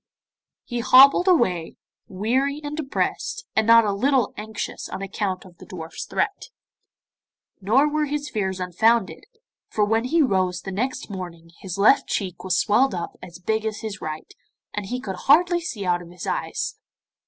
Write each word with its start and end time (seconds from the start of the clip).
He 0.63 0.79
hobbled 0.79 1.27
away, 1.27 1.75
weary 2.07 2.59
and 2.63 2.75
depressed, 2.75 3.45
and 3.55 3.67
not 3.67 3.85
a 3.85 3.93
little 3.93 4.33
anxious 4.35 4.89
on 4.89 5.03
account 5.03 5.45
of 5.45 5.59
the 5.59 5.65
dwarfs' 5.67 6.05
threat. 6.05 6.45
Nor 7.61 7.87
were 7.87 8.05
his 8.05 8.27
fears 8.27 8.59
unfounded, 8.59 9.23
for 9.69 9.85
when 9.85 10.05
he 10.05 10.23
rose 10.23 10.65
next 10.65 11.11
morning 11.11 11.51
his 11.59 11.77
left 11.77 12.07
cheek 12.07 12.43
was 12.43 12.57
swelled 12.57 12.95
up 12.95 13.15
as 13.21 13.37
big 13.37 13.63
as 13.63 13.81
his 13.81 14.01
right, 14.01 14.33
and 14.73 14.87
he 14.87 14.99
could 14.99 15.17
hardly 15.27 15.61
see 15.61 15.85
out 15.85 16.01
of 16.01 16.09
his 16.09 16.25
eyes. 16.25 16.79